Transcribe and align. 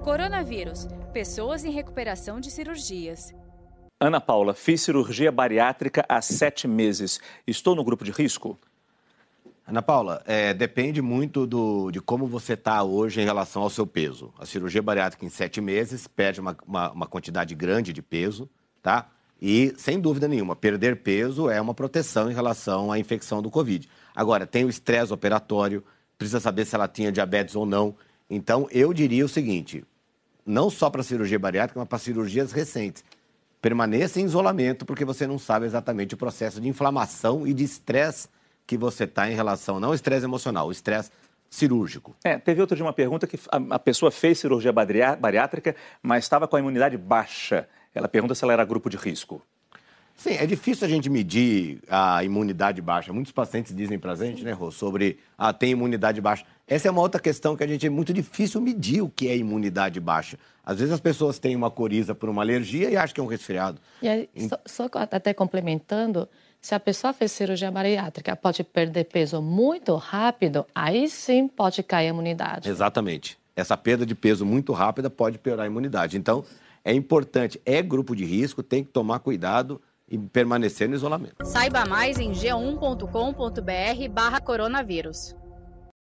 Coronavírus. 0.00 0.88
Pessoas 1.12 1.62
em 1.62 1.70
recuperação 1.70 2.40
de 2.40 2.50
cirurgias. 2.50 3.34
Ana 4.00 4.18
Paula, 4.18 4.54
fiz 4.54 4.80
cirurgia 4.80 5.30
bariátrica 5.30 6.04
há 6.08 6.22
sete 6.22 6.66
meses. 6.66 7.20
Estou 7.46 7.76
no 7.76 7.84
grupo 7.84 8.02
de 8.02 8.10
risco? 8.10 8.58
Ana 9.66 9.82
Paula, 9.82 10.22
é, 10.24 10.54
depende 10.54 11.02
muito 11.02 11.46
do, 11.46 11.90
de 11.90 12.00
como 12.00 12.26
você 12.26 12.54
está 12.54 12.82
hoje 12.82 13.20
em 13.20 13.24
relação 13.24 13.60
ao 13.60 13.68
seu 13.68 13.86
peso. 13.86 14.32
A 14.38 14.46
cirurgia 14.46 14.80
bariátrica 14.80 15.26
em 15.26 15.28
sete 15.28 15.60
meses 15.60 16.08
perde 16.08 16.40
uma, 16.40 16.56
uma, 16.66 16.90
uma, 16.92 17.06
quantidade 17.06 17.54
grande 17.54 17.92
de 17.92 18.00
peso, 18.00 18.48
tá? 18.82 19.06
E, 19.40 19.74
sem 19.76 20.00
dúvida 20.00 20.26
nenhuma, 20.26 20.56
perder 20.56 21.02
peso 21.02 21.50
é 21.50 21.60
uma 21.60 21.74
proteção 21.74 22.30
em 22.30 22.34
relação 22.34 22.90
à 22.90 22.98
infecção 22.98 23.42
do 23.42 23.50
Covid. 23.50 23.86
Agora, 24.14 24.46
tem 24.46 24.64
o 24.64 24.70
estresse 24.70 25.12
operatório, 25.12 25.84
precisa 26.16 26.40
saber 26.40 26.64
se 26.64 26.74
ela 26.74 26.88
tinha 26.88 27.12
diabetes 27.12 27.54
ou 27.54 27.66
não. 27.66 27.94
Então, 28.30 28.68
eu 28.70 28.94
diria 28.94 29.24
o 29.24 29.28
seguinte: 29.28 29.84
não 30.46 30.70
só 30.70 30.88
para 30.88 31.02
cirurgia 31.02 31.38
bariátrica, 31.38 31.80
mas 31.80 31.88
para 31.88 31.98
cirurgias 31.98 32.52
recentes. 32.52 33.04
Permaneça 33.60 34.20
em 34.20 34.24
isolamento, 34.24 34.86
porque 34.86 35.04
você 35.04 35.26
não 35.26 35.38
sabe 35.38 35.66
exatamente 35.66 36.14
o 36.14 36.16
processo 36.16 36.60
de 36.60 36.68
inflamação 36.68 37.46
e 37.46 37.52
de 37.52 37.64
estresse 37.64 38.28
que 38.66 38.78
você 38.78 39.04
está 39.04 39.30
em 39.30 39.34
relação, 39.34 39.80
não 39.80 39.92
estresse 39.92 40.24
emocional, 40.24 40.70
estresse 40.70 41.10
cirúrgico. 41.50 42.14
É, 42.24 42.38
teve 42.38 42.60
outra 42.60 42.76
de 42.76 42.82
uma 42.82 42.92
pergunta 42.92 43.26
que 43.26 43.38
a, 43.50 43.74
a 43.74 43.78
pessoa 43.78 44.10
fez 44.10 44.38
cirurgia 44.38 44.72
bariátrica, 44.72 45.74
mas 46.00 46.24
estava 46.24 46.46
com 46.46 46.56
a 46.56 46.60
imunidade 46.60 46.96
baixa. 46.96 47.68
Ela 47.92 48.08
pergunta 48.08 48.34
se 48.34 48.44
ela 48.44 48.52
era 48.52 48.64
grupo 48.64 48.88
de 48.88 48.96
risco. 48.96 49.42
Sim, 50.20 50.32
é 50.32 50.44
difícil 50.44 50.86
a 50.86 50.90
gente 50.90 51.08
medir 51.08 51.80
a 51.88 52.22
imunidade 52.22 52.82
baixa. 52.82 53.10
Muitos 53.10 53.32
pacientes 53.32 53.74
dizem 53.74 53.98
para 53.98 54.12
a 54.12 54.14
gente, 54.14 54.44
né, 54.44 54.52
Rô, 54.52 54.70
sobre 54.70 55.18
ah, 55.38 55.50
tem 55.50 55.70
imunidade 55.70 56.20
baixa. 56.20 56.44
Essa 56.68 56.88
é 56.88 56.90
uma 56.90 57.00
outra 57.00 57.18
questão 57.18 57.56
que 57.56 57.64
a 57.64 57.66
gente 57.66 57.86
é 57.86 57.88
muito 57.88 58.12
difícil 58.12 58.60
medir 58.60 59.00
o 59.00 59.08
que 59.08 59.28
é 59.28 59.34
imunidade 59.34 59.98
baixa. 59.98 60.38
Às 60.62 60.78
vezes 60.78 60.92
as 60.92 61.00
pessoas 61.00 61.38
têm 61.38 61.56
uma 61.56 61.70
coriza 61.70 62.14
por 62.14 62.28
uma 62.28 62.42
alergia 62.42 62.90
e 62.90 62.98
acham 62.98 63.14
que 63.14 63.20
é 63.22 63.24
um 63.24 63.26
resfriado. 63.26 63.80
E 64.02 64.08
aí, 64.10 64.28
só, 64.46 64.58
só 64.66 64.90
até 65.10 65.32
complementando, 65.32 66.28
se 66.60 66.74
a 66.74 66.78
pessoa 66.78 67.14
fez 67.14 67.32
cirurgia 67.32 67.70
bariátrica, 67.70 68.36
pode 68.36 68.62
perder 68.62 69.04
peso 69.04 69.40
muito 69.40 69.96
rápido, 69.96 70.66
aí 70.74 71.08
sim 71.08 71.48
pode 71.48 71.82
cair 71.82 72.08
a 72.08 72.10
imunidade. 72.10 72.68
Exatamente. 72.68 73.38
Essa 73.56 73.74
perda 73.74 74.04
de 74.04 74.14
peso 74.14 74.44
muito 74.44 74.74
rápida 74.74 75.08
pode 75.08 75.38
piorar 75.38 75.64
a 75.64 75.66
imunidade. 75.66 76.18
Então, 76.18 76.44
é 76.84 76.92
importante, 76.92 77.58
é 77.64 77.80
grupo 77.80 78.14
de 78.14 78.26
risco, 78.26 78.62
tem 78.62 78.84
que 78.84 78.90
tomar 78.90 79.20
cuidado 79.20 79.80
e 80.10 80.18
permanecer 80.18 80.88
no 80.88 80.94
isolamento. 80.94 81.44
Saiba 81.44 81.84
mais 81.86 82.18
em 82.18 82.32
g1.com.br 82.32 84.08
barra 84.10 84.40
coronavírus. 84.40 85.36